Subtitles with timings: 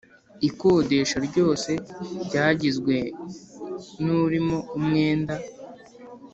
[0.47, 1.71] Ikodesha ryose
[2.25, 2.95] ryagizwe
[4.03, 5.35] n urimo umwenda